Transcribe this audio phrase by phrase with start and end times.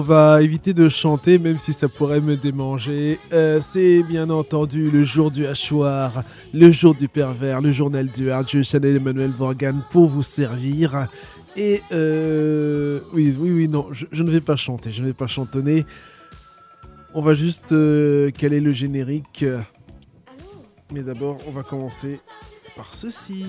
[0.00, 3.18] On va éviter de chanter, même si ça pourrait me démanger.
[3.34, 8.30] Euh, c'est bien entendu le jour du hachoir, le jour du pervers, le journal du
[8.30, 8.48] hard.
[8.48, 11.06] Je Chanel Emmanuel Vorgan pour vous servir.
[11.54, 15.12] Et euh, oui, oui, oui, non, je, je ne vais pas chanter, je ne vais
[15.12, 15.84] pas chantonner.
[17.12, 19.44] On va juste euh, caler le générique.
[20.94, 22.20] Mais d'abord, on va commencer
[22.74, 23.44] par ceci.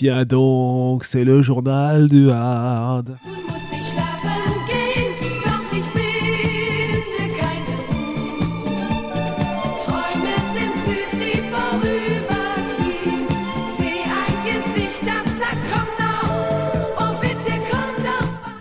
[0.00, 3.18] Viens donc, c'est le journal du hard.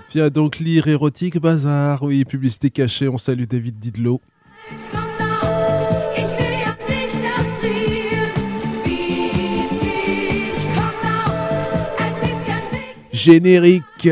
[0.10, 2.02] Viens donc lire Érotique Bazar.
[2.02, 4.22] Oui, publicité cachée, on salue David Didlot.
[13.18, 14.08] Générique.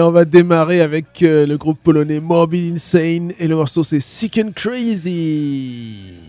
[0.00, 3.34] Et on va démarrer avec euh, le groupe polonais Morbid Insane.
[3.38, 6.19] Et le morceau c'est Sick and Crazy.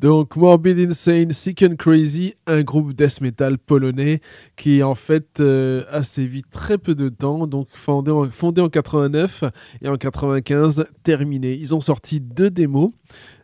[0.00, 4.20] Donc Morbid Insane, Sick and Crazy, un groupe death metal polonais
[4.56, 8.70] qui en fait euh, a sévi très peu de temps, donc fondé en, fondé en
[8.70, 9.44] 89
[9.82, 11.52] et en 95 terminé.
[11.52, 12.92] Ils ont sorti deux démos.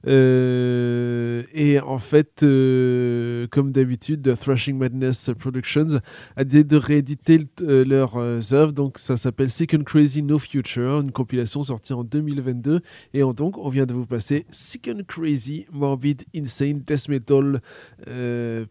[0.06, 6.00] Euh, et en fait, euh, comme d'habitude, Thrashing Madness Productions
[6.36, 8.16] a décidé de rééditer euh, leurs
[8.52, 8.72] œuvres.
[8.72, 12.80] Donc ça s'appelle Sick and Crazy No Future, une compilation sortie en 2022.
[13.14, 17.60] Et on- donc on vient de vous passer Sick and Crazy Morbid Insane Death Metal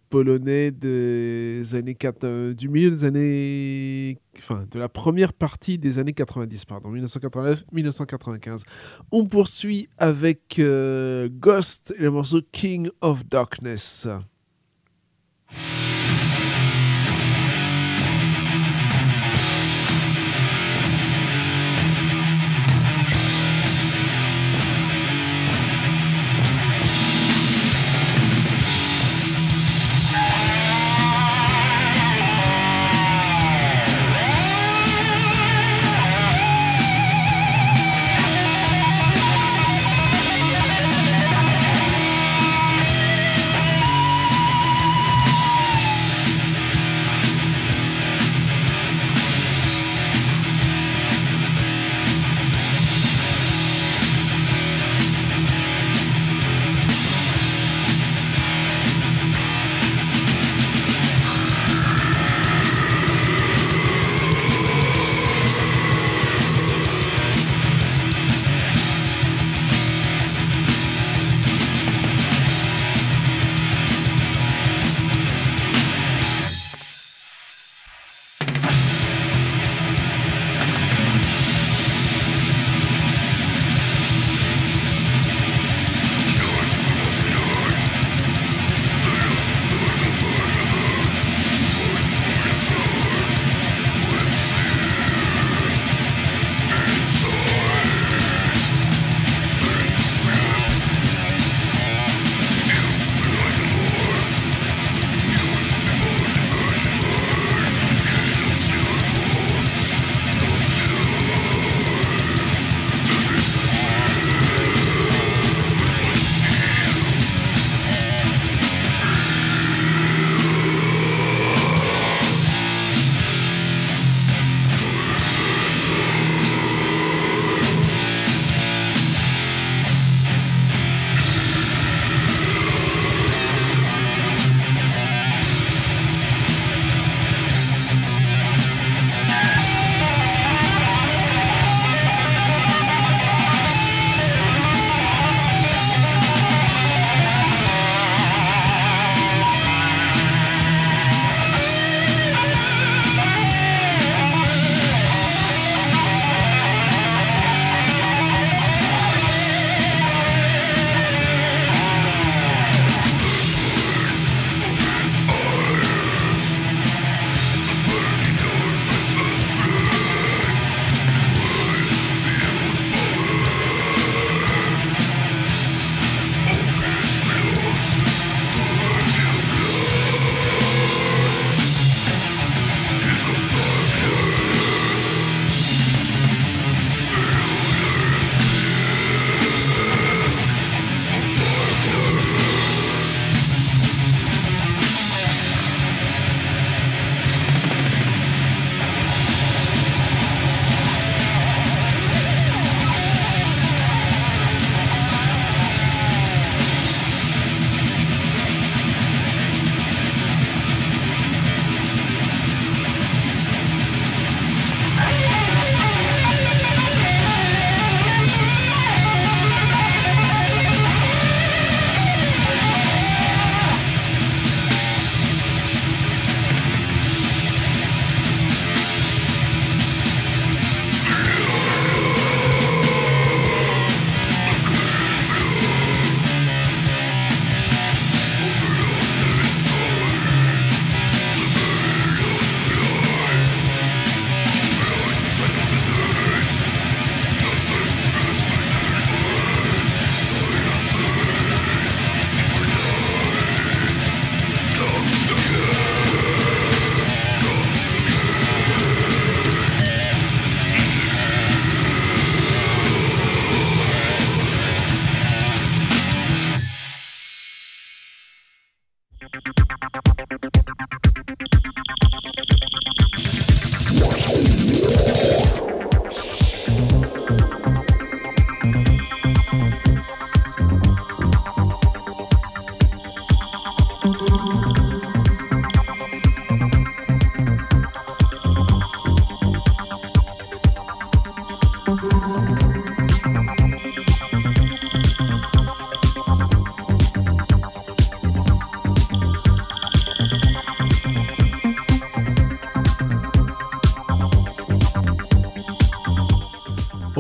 [0.10, 5.98] polonais des années 4, euh, du milieu des années enfin de la première partie des
[5.98, 8.64] années 90 pardon 1989 1995
[9.12, 10.60] on poursuit avec
[11.28, 14.08] Ghost le morceau King of Darkness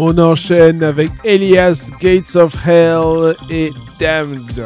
[0.07, 4.63] On enchaîne avec Elias Gates of Hell et Damned.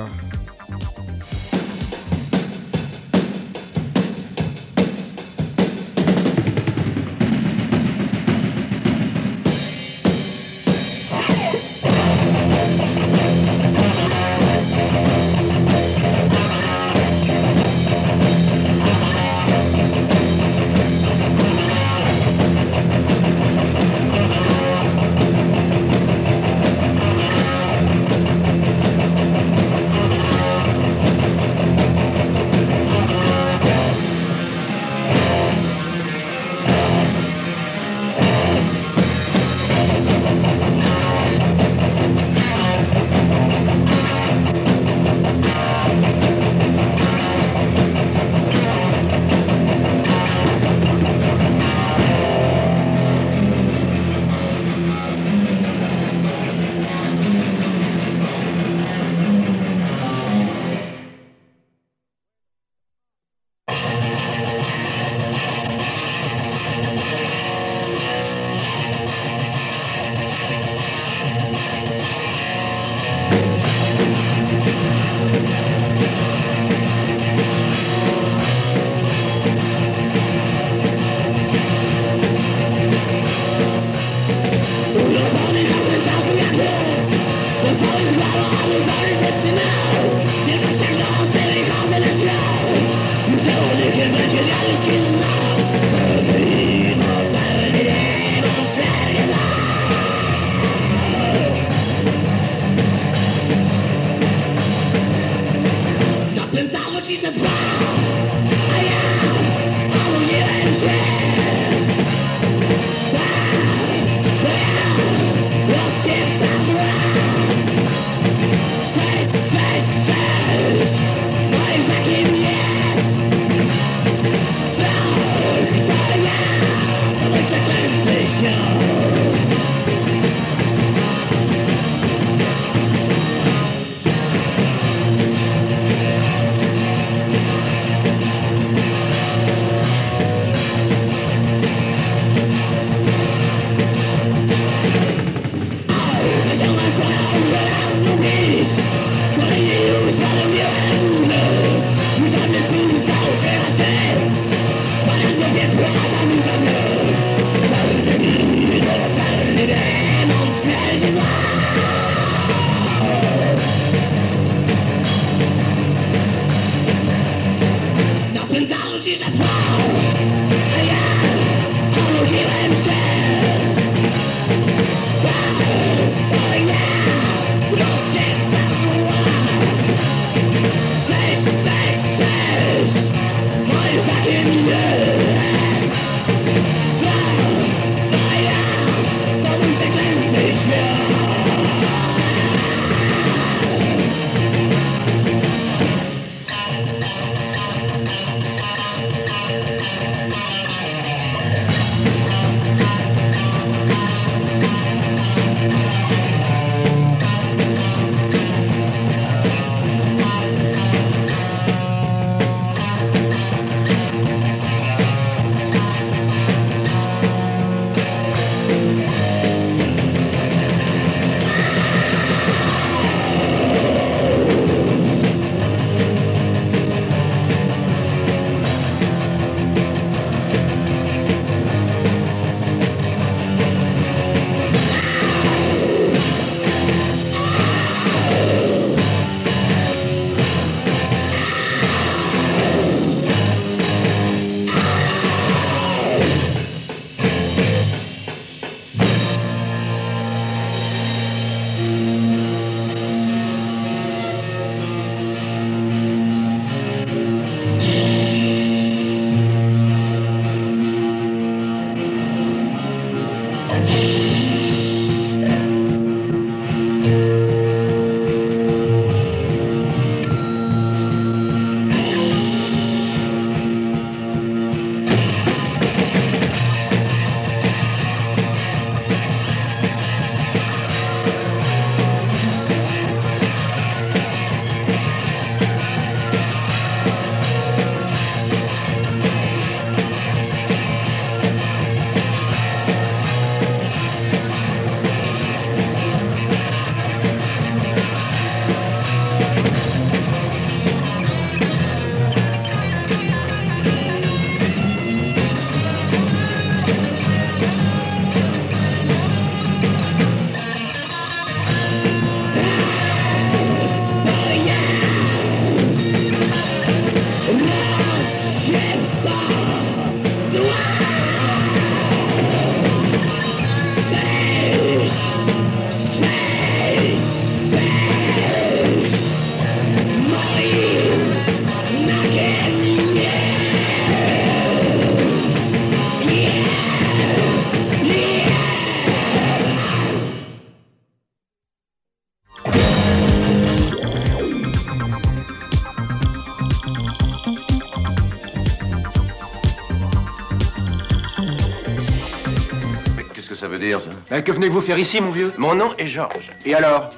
[354.41, 356.51] Que venez-vous faire ici, mon vieux Mon nom est Georges.
[356.65, 357.11] Et alors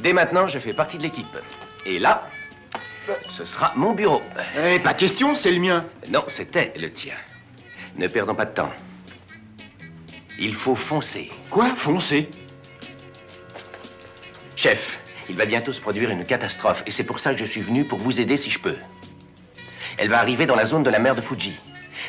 [0.00, 1.36] Dès maintenant, je fais partie de l'équipe.
[1.86, 2.28] Et là,
[3.30, 4.22] ce sera mon bureau.
[4.62, 5.86] Eh, pas question, c'est le mien.
[6.08, 7.14] Non, c'était le tien.
[7.96, 8.72] Ne perdons pas de temps.
[10.38, 11.30] Il faut foncer.
[11.50, 11.74] Quoi?
[11.74, 12.28] Foncez.
[14.54, 17.60] Chef, il va bientôt se produire une catastrophe et c'est pour ça que je suis
[17.62, 18.76] venu pour vous aider si je peux.
[19.98, 21.56] Elle va arriver dans la zone de la mer de Fuji.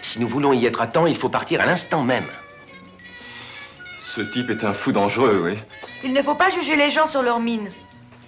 [0.01, 2.27] Si nous voulons y être à temps, il faut partir à l'instant même.
[4.07, 5.57] Ce type est un fou dangereux, oui.
[6.01, 7.69] Il ne faut pas juger les gens sur leur mine.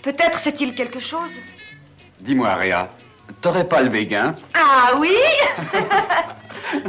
[0.02, 1.32] Peut-être sait-il quelque chose
[2.20, 2.90] Dis-moi, Réa,
[3.40, 5.16] t'aurais pas le béguin Ah oui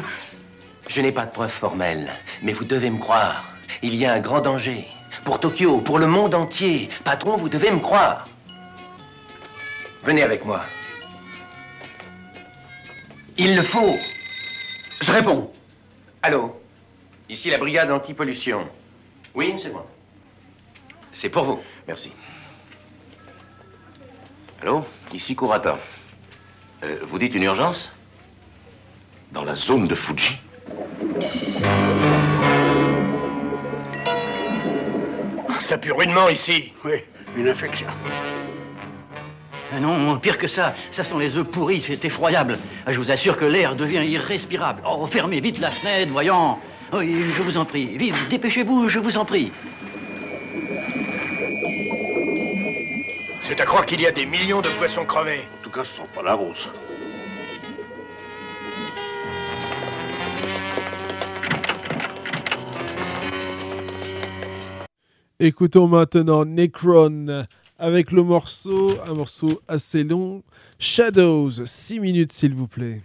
[0.88, 2.10] Je n'ai pas de preuves formelles,
[2.42, 3.52] mais vous devez me croire.
[3.80, 4.88] Il y a un grand danger.
[5.24, 6.90] Pour Tokyo, pour le monde entier.
[7.04, 8.26] Patron, vous devez me croire.
[10.02, 10.62] Venez avec moi.
[13.38, 13.96] Il le faut.
[15.00, 15.52] Je réponds.
[16.22, 16.60] Allô?
[17.28, 18.68] Ici la brigade anti-pollution.
[19.34, 19.84] Oui, une seconde.
[21.12, 21.60] C'est pour vous.
[21.86, 22.12] Merci.
[24.62, 25.78] Allô Ici Kurata.
[26.82, 27.92] Euh, vous dites une urgence?
[29.32, 30.38] Dans la zone de Fuji
[35.60, 36.72] Ça pue rudement ici.
[36.84, 37.04] Oui,
[37.36, 37.86] une infection.
[39.72, 42.58] Ah non, pire que ça, ça sont les œufs pourris, c'est effroyable.
[42.86, 44.82] Ah, Je vous assure que l'air devient irrespirable.
[44.84, 46.58] Oh, fermez vite la fenêtre, voyons.
[46.92, 47.96] Oui, je vous en prie.
[47.96, 49.52] Vite, dépêchez-vous, je vous en prie.
[53.40, 55.40] C'est à croire qu'il y a des millions de poissons crevés.
[55.58, 56.68] En tout cas, ce sont pas la rose.
[65.38, 67.46] Écoutons maintenant Necron
[67.78, 70.42] avec le morceau, un morceau assez long,
[70.78, 73.00] Shadows, 6 minutes s'il vous plaît.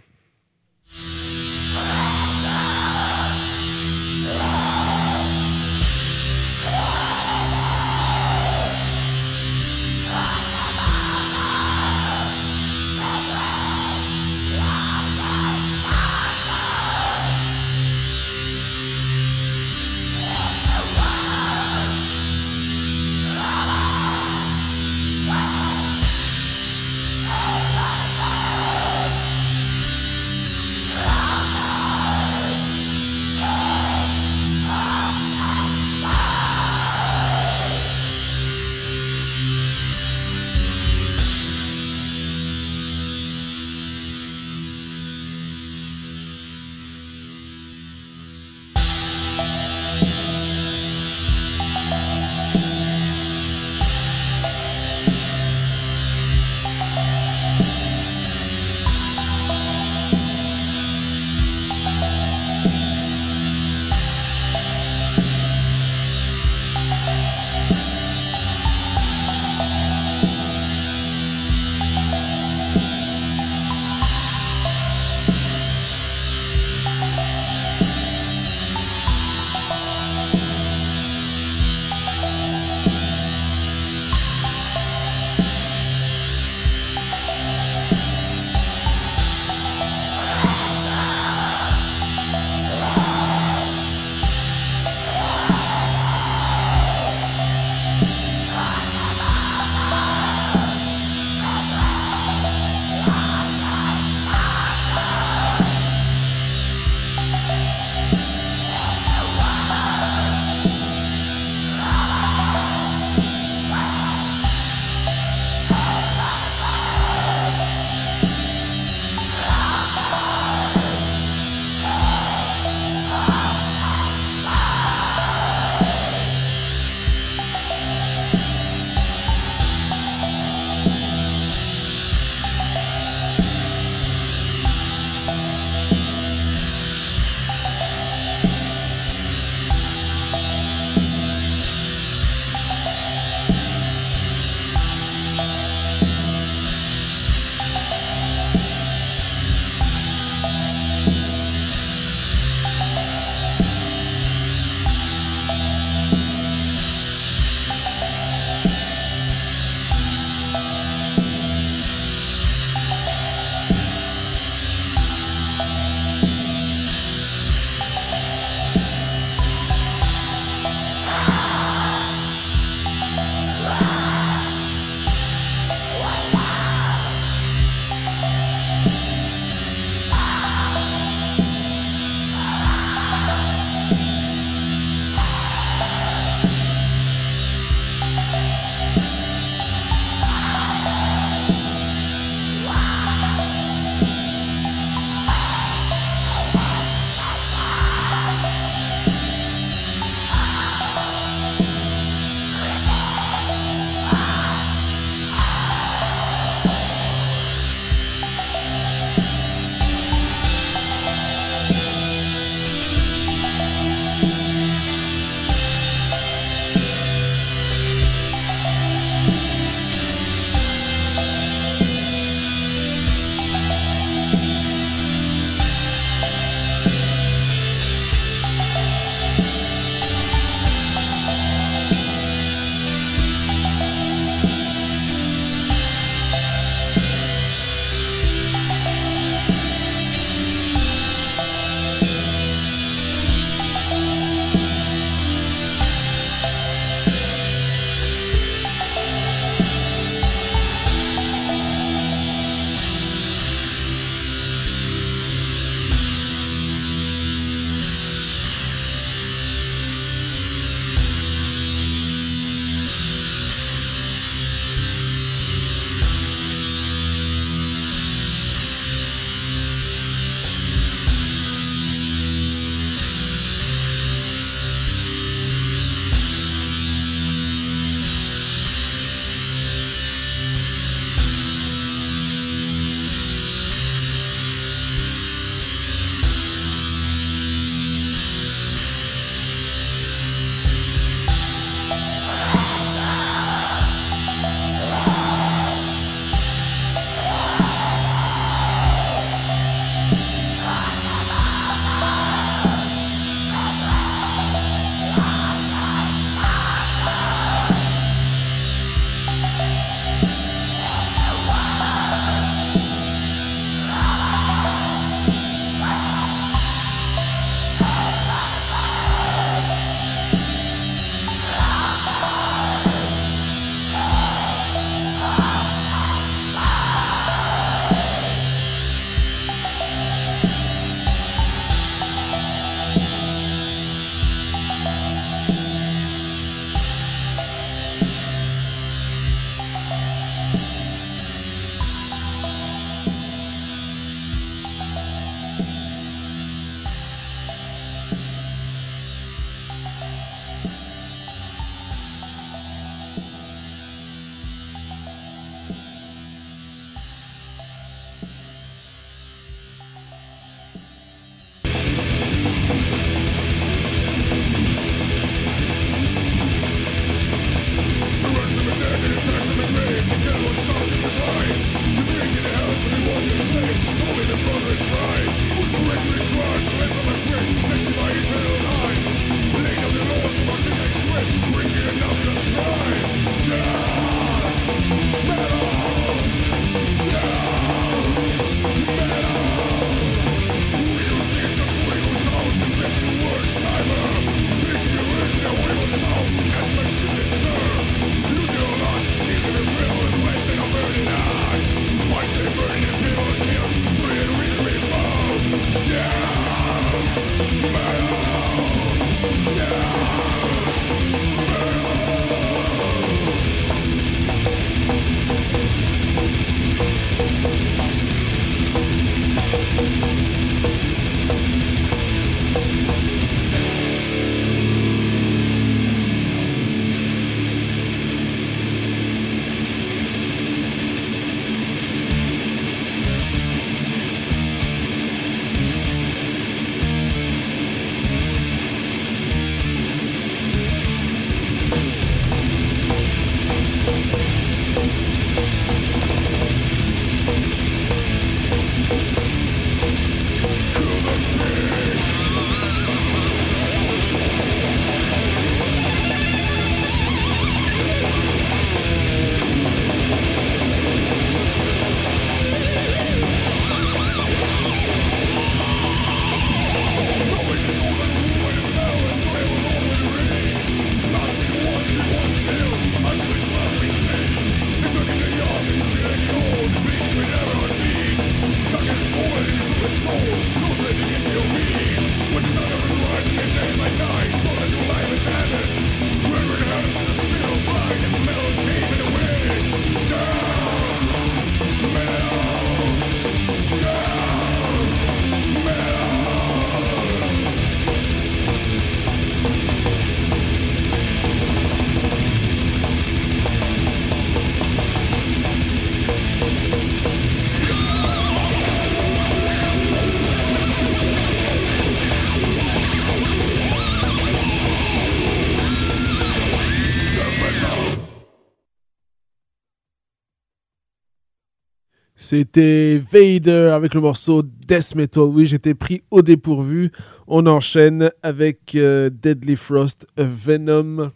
[522.16, 525.24] C'était Vader avec le morceau Death Metal.
[525.24, 526.90] Oui, j'étais pris au dépourvu.
[527.26, 531.12] On enchaîne avec euh, Deadly Frost, A Venom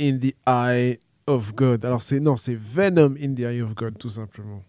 [0.00, 1.84] in the Eye of God.
[1.84, 4.62] Alors c'est non, c'est Venom in the Eye of God tout simplement.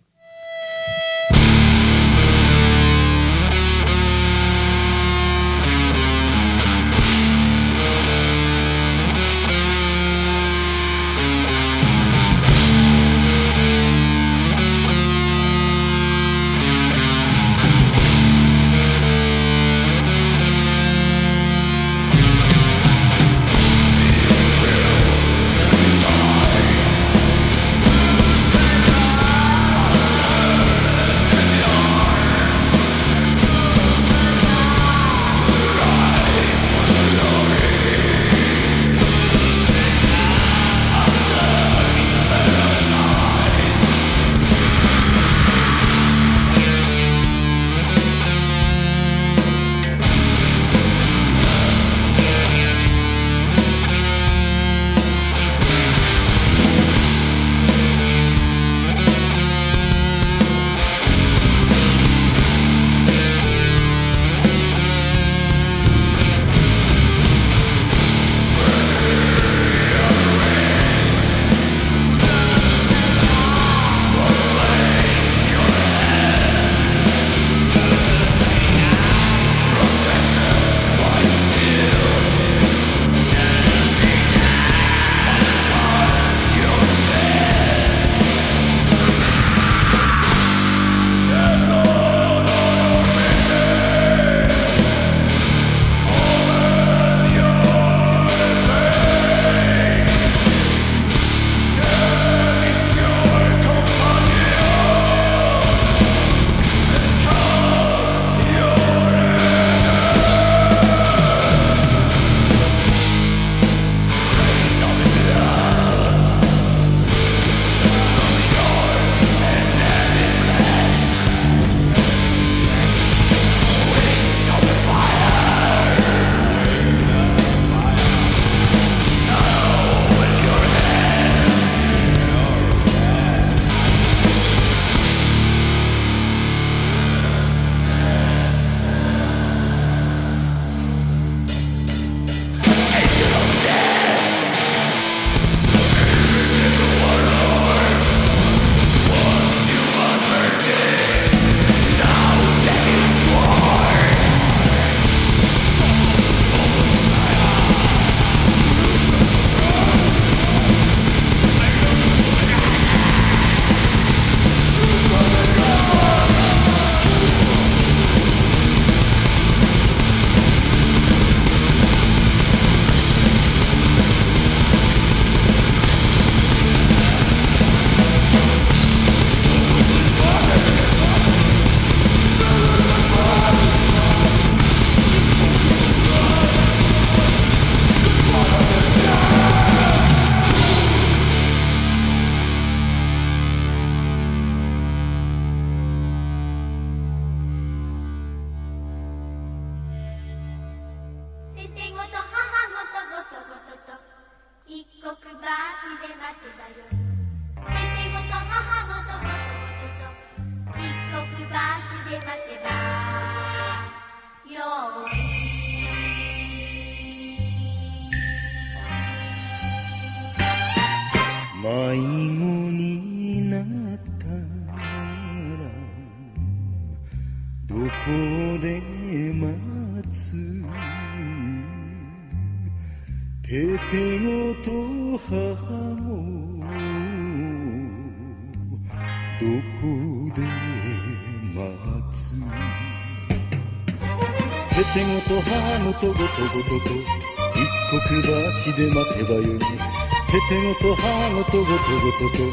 [246.55, 251.03] とごとと一刻橋で待てばよいててごと母
[251.35, 252.43] ごとごとごとと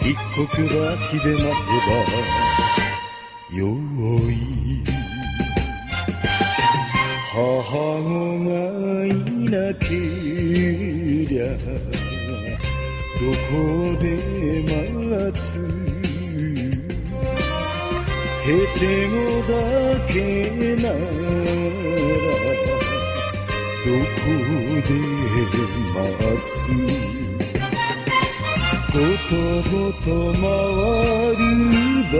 [0.00, 1.54] 一刻橋で待て
[1.88, 1.94] ば
[3.56, 3.60] よ
[4.28, 4.34] い
[7.32, 8.10] 母子
[8.44, 8.48] が
[9.06, 9.08] い
[9.50, 11.42] なけりゃ
[13.20, 13.54] どこ
[14.00, 14.04] で
[14.66, 15.44] 待つ？
[18.44, 19.50] ててごだ
[20.06, 20.12] け
[20.76, 21.63] な
[24.83, 24.83] で
[25.93, 26.03] 待
[26.49, 26.67] つ
[28.91, 28.97] こ
[29.29, 29.31] と
[29.69, 30.43] ごと回
[31.37, 31.41] る
[32.09, 32.13] 馬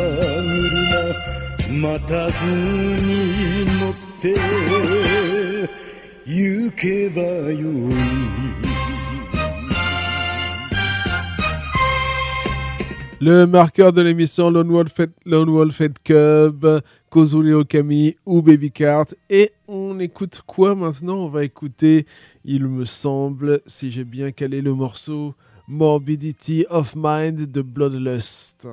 [0.70, 3.92] 車待たずに乗っ
[4.22, 4.24] て
[6.26, 7.58] 行けばよ
[7.90, 7.92] い
[13.22, 16.82] Le marqueur de l'émission Lone Wolf, Fed- Lone Wolf Head Cub,
[17.15, 19.07] Kozuli Okami ou Baby Cart.
[19.31, 21.19] Et on écoute quoi maintenant?
[21.19, 22.07] On va écouter,
[22.45, 25.37] il me semble, si j'ai bien calé le morceau,
[25.69, 28.67] Morbidity of Mind de Bloodlust.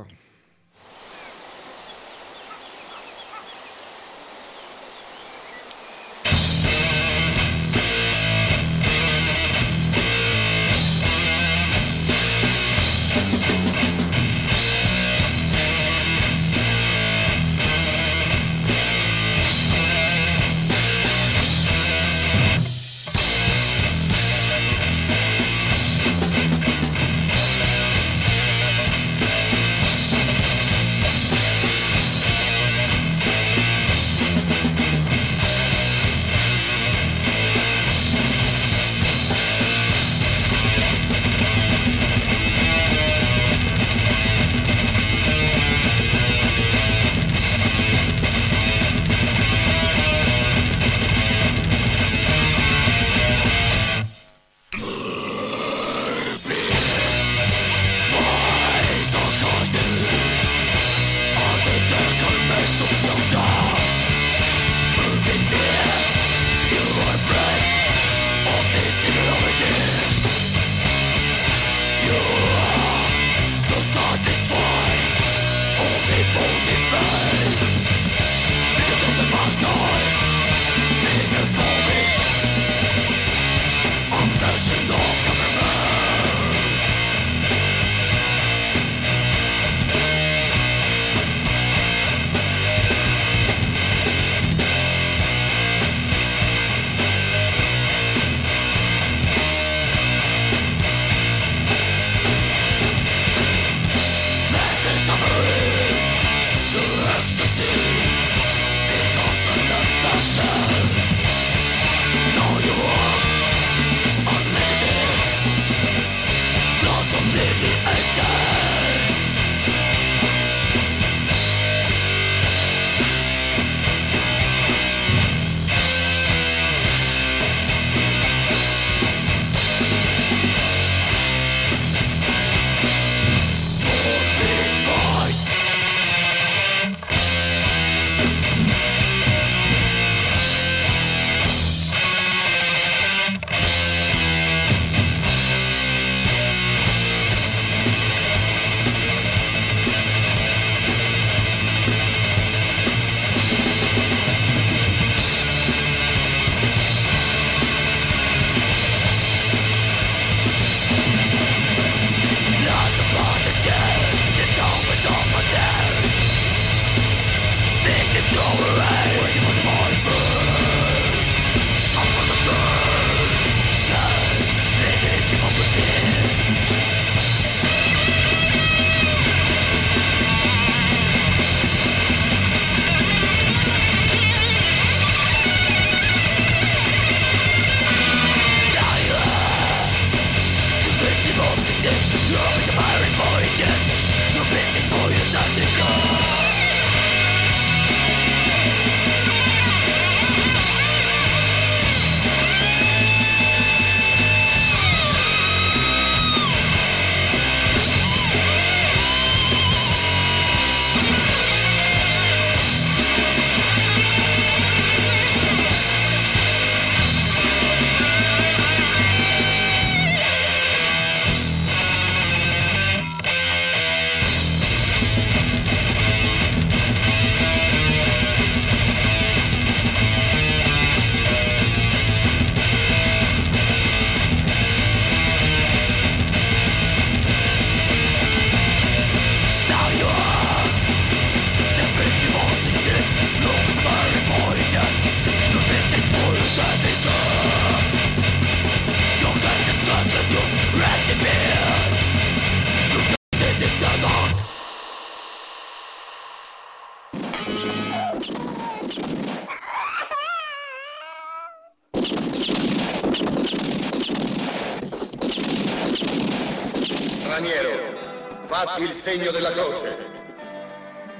[269.12, 269.98] Segno della croce.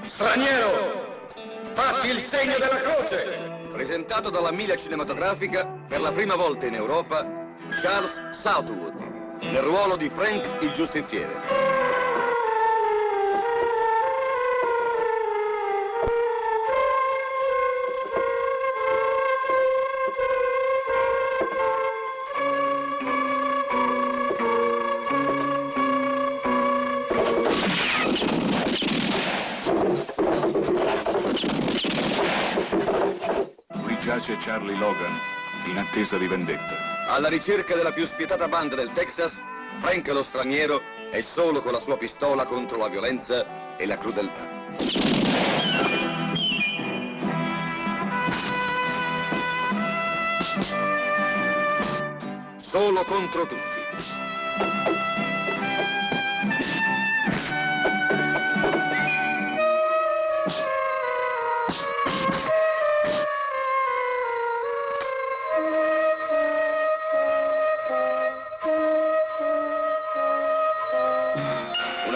[0.06, 1.26] Straniero,
[1.72, 3.68] fatti il segno della croce.
[3.70, 7.28] Presentato dalla Mila Cinematografica per la prima volta in Europa,
[7.82, 8.94] Charles Southwood,
[9.42, 11.71] nel ruolo di Frank il giustiziere.
[34.44, 35.20] Charlie Logan,
[35.68, 37.06] in attesa di vendetta.
[37.08, 39.40] Alla ricerca della più spietata banda del Texas,
[39.78, 40.82] Frank lo straniero
[41.12, 44.60] è solo con la sua pistola contro la violenza e la crudeltà.
[52.58, 53.80] Solo contro tutti.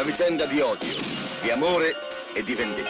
[0.05, 0.93] Vicenda di odio,
[1.41, 1.93] di amore
[2.35, 2.89] et di vendetta.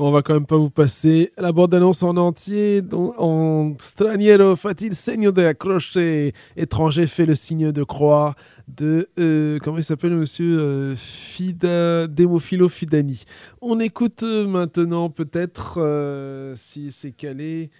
[0.00, 2.82] On va quand même pas vous passer la bande-annonce en entier.
[2.92, 5.98] En straniero fait-il signe de la croche
[6.56, 8.36] Étranger fait le signe de croix
[8.68, 9.08] de.
[9.18, 13.24] euh, comment il s'appelle, monsieur euh, Fida, Demofilo Fidani.
[13.60, 17.70] On écoute euh, maintenant, peut-être, euh, si c'est calé,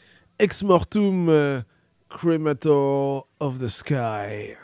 [0.41, 1.63] Ex Mortum
[2.09, 4.57] Cremator of the Sky.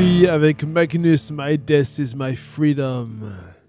[0.00, 3.59] Poursuit avec Magnus, My Death is My Freedom.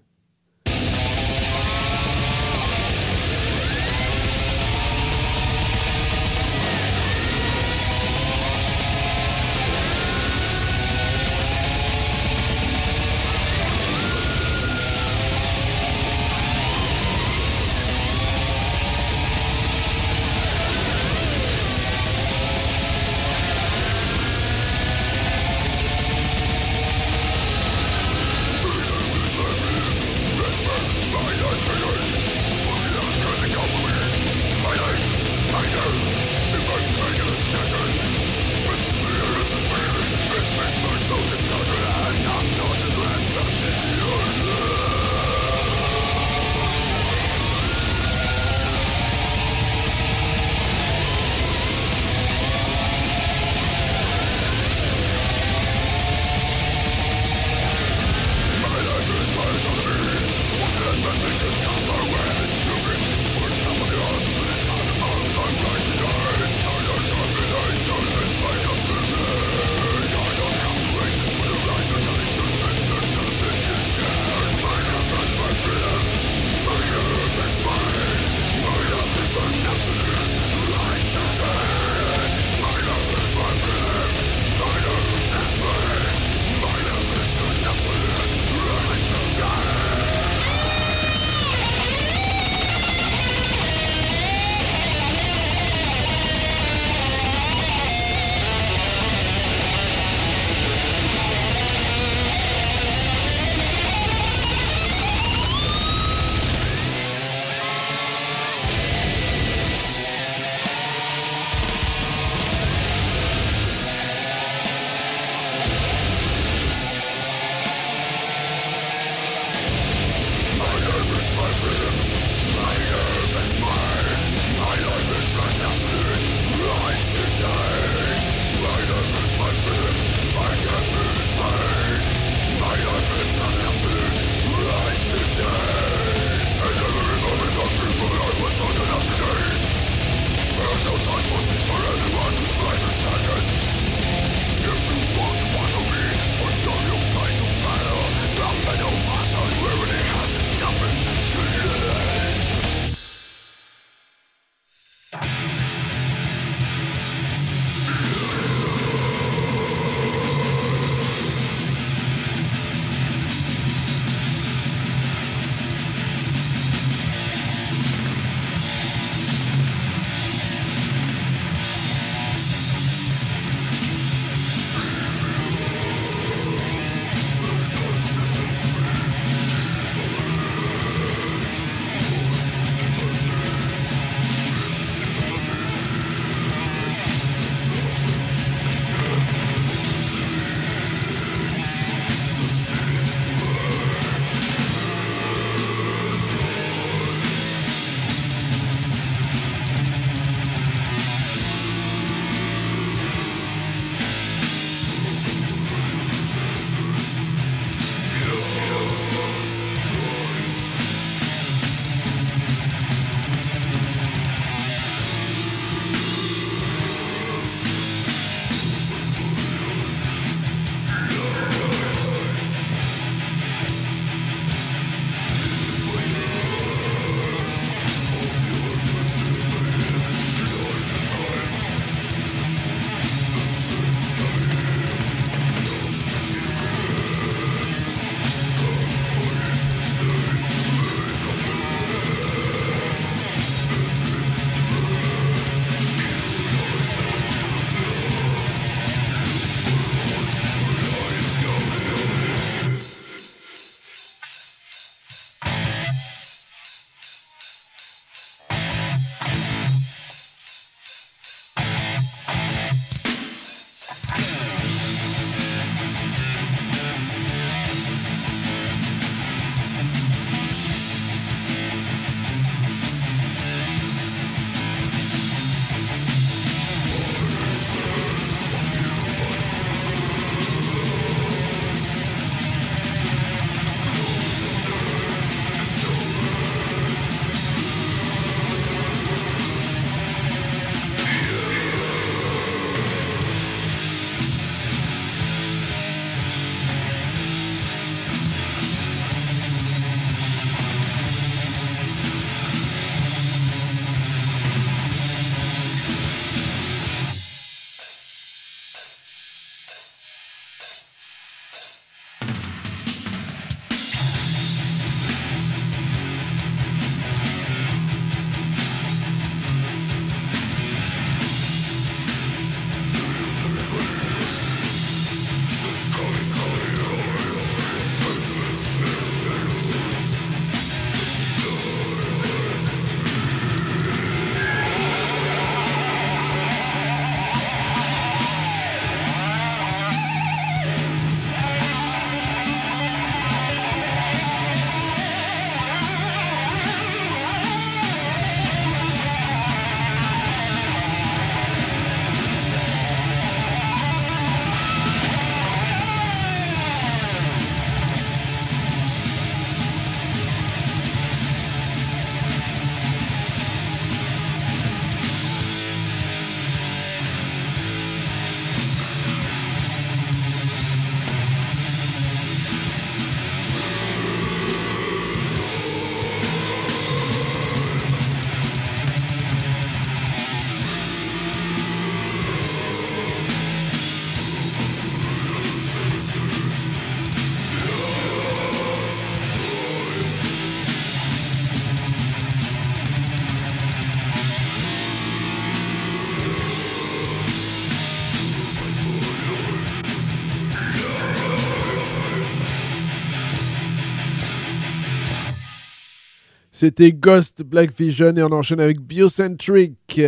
[406.62, 410.00] C'était Ghost Black Vision et on enchaîne avec Biocentric.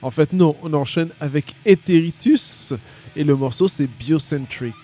[0.00, 2.74] En fait, non, on enchaîne avec Etheritus
[3.16, 4.76] et le morceau c'est Biocentric.